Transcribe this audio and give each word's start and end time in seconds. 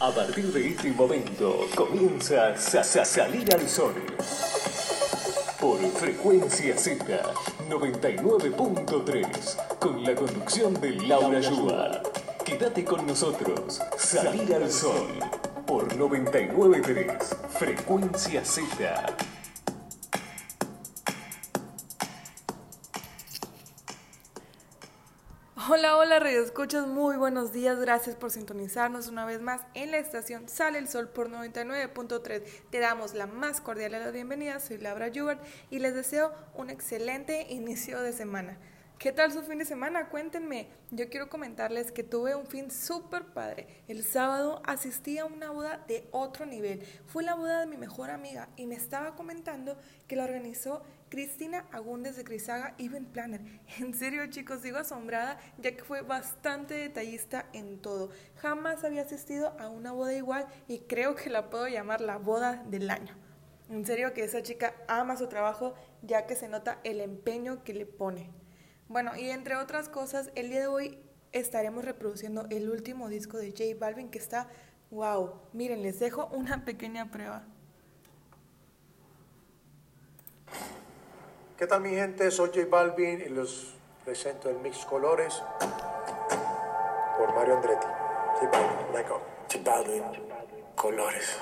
A 0.00 0.10
partir 0.10 0.52
de 0.52 0.68
este 0.68 0.90
momento 0.92 1.66
comienza 1.74 2.48
a 2.48 2.56
salir 2.56 3.54
al 3.54 3.68
sol. 3.68 3.94
Por 5.60 5.78
frecuencia 5.92 6.76
Z 6.76 7.22
99.3 7.68 9.78
con 9.78 10.02
la 10.02 10.14
conducción 10.14 10.74
de 10.80 10.92
Laura 10.92 11.40
Yua. 11.40 12.02
Quédate 12.44 12.84
con 12.84 13.06
nosotros. 13.06 13.80
Salir 13.96 14.54
al 14.54 14.70
sol 14.70 15.08
por 15.66 15.88
99.3 15.96 17.48
frecuencia 17.50 18.44
Z. 18.44 19.16
Hola, 25.70 25.96
hola, 25.96 26.18
Radio 26.18 26.42
Escuchas, 26.42 26.86
muy 26.86 27.16
buenos 27.16 27.54
días, 27.54 27.80
gracias 27.80 28.16
por 28.16 28.30
sintonizarnos 28.30 29.08
una 29.08 29.24
vez 29.24 29.40
más 29.40 29.62
en 29.72 29.92
la 29.92 29.96
estación 29.96 30.46
Sale 30.46 30.78
el 30.78 30.88
Sol 30.88 31.08
por 31.08 31.30
99.3. 31.30 32.42
Te 32.68 32.80
damos 32.80 33.14
la 33.14 33.26
más 33.26 33.62
cordial 33.62 33.92
de 33.92 34.00
la 34.00 34.10
bienvenida, 34.10 34.60
soy 34.60 34.76
Laura 34.76 35.10
Jubert 35.14 35.42
y 35.70 35.78
les 35.78 35.94
deseo 35.94 36.32
un 36.54 36.68
excelente 36.68 37.46
inicio 37.48 38.02
de 38.02 38.12
semana. 38.12 38.58
¿Qué 38.98 39.12
tal 39.12 39.32
su 39.32 39.42
fin 39.42 39.58
de 39.58 39.66
semana? 39.66 40.08
Cuéntenme. 40.08 40.68
Yo 40.90 41.10
quiero 41.10 41.28
comentarles 41.28 41.92
que 41.92 42.02
tuve 42.02 42.34
un 42.36 42.46
fin 42.46 42.70
súper 42.70 43.26
padre. 43.26 43.66
El 43.86 44.02
sábado 44.02 44.62
asistí 44.64 45.18
a 45.18 45.26
una 45.26 45.50
boda 45.50 45.84
de 45.88 46.08
otro 46.10 46.46
nivel. 46.46 46.80
Fue 47.06 47.22
la 47.22 47.34
boda 47.34 47.60
de 47.60 47.66
mi 47.66 47.76
mejor 47.76 48.10
amiga 48.10 48.48
y 48.56 48.66
me 48.66 48.76
estaba 48.76 49.14
comentando 49.14 49.76
que 50.08 50.16
la 50.16 50.24
organizó 50.24 50.82
Cristina 51.10 51.66
Agúndez 51.70 52.16
de 52.16 52.24
Crisaga 52.24 52.76
Event 52.78 53.10
Planner. 53.10 53.42
En 53.78 53.92
serio, 53.92 54.26
chicos, 54.28 54.62
sigo 54.62 54.78
asombrada 54.78 55.38
ya 55.58 55.76
que 55.76 55.84
fue 55.84 56.00
bastante 56.00 56.72
detallista 56.72 57.46
en 57.52 57.82
todo. 57.82 58.08
Jamás 58.36 58.84
había 58.84 59.02
asistido 59.02 59.54
a 59.58 59.68
una 59.68 59.92
boda 59.92 60.14
igual 60.14 60.46
y 60.66 60.78
creo 60.78 61.14
que 61.14 61.28
la 61.28 61.50
puedo 61.50 61.68
llamar 61.68 62.00
la 62.00 62.16
boda 62.16 62.62
del 62.68 62.88
año. 62.88 63.14
En 63.68 63.84
serio 63.84 64.14
que 64.14 64.24
esa 64.24 64.42
chica 64.42 64.74
ama 64.88 65.16
su 65.18 65.26
trabajo 65.26 65.74
ya 66.00 66.26
que 66.26 66.36
se 66.36 66.48
nota 66.48 66.78
el 66.84 67.00
empeño 67.00 67.64
que 67.64 67.74
le 67.74 67.84
pone. 67.86 68.43
Bueno, 68.88 69.16
y 69.16 69.30
entre 69.30 69.56
otras 69.56 69.88
cosas, 69.88 70.30
el 70.34 70.50
día 70.50 70.60
de 70.60 70.66
hoy 70.66 70.98
estaremos 71.32 71.84
reproduciendo 71.84 72.46
el 72.50 72.70
último 72.70 73.08
disco 73.08 73.38
de 73.38 73.50
J 73.50 73.64
Balvin 73.78 74.10
que 74.10 74.18
está, 74.18 74.48
wow, 74.90 75.40
miren, 75.52 75.82
les 75.82 75.98
dejo 75.98 76.26
una 76.32 76.64
pequeña 76.64 77.10
prueba. 77.10 77.44
¿Qué 81.56 81.66
tal 81.66 81.80
mi 81.80 81.90
gente? 81.90 82.30
Soy 82.30 82.50
J 82.54 82.66
Balvin 82.68 83.22
y 83.22 83.28
los 83.30 83.74
presento 84.04 84.50
en 84.50 84.60
Mix 84.60 84.84
Colores 84.84 85.42
por 87.16 87.34
Mario 87.34 87.56
Andretti. 87.56 87.86
J 87.86 88.50
Balvin, 88.50 88.94
let 88.94 89.08
go. 89.08 89.20
J 89.50 89.58
Balvin, 89.64 90.02
Colores. 90.74 91.38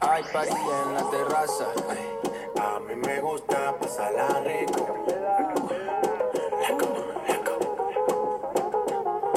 Hay 0.00 0.22
party 0.32 0.52
en 0.52 0.94
la 0.94 1.10
terraza. 1.10 1.66
A 2.60 2.80
mí 2.80 2.94
me 2.94 3.20
gusta 3.20 3.76
pasarla 3.78 4.28
rico. 4.40 4.55